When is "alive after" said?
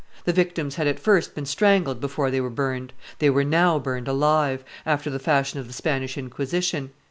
4.07-5.11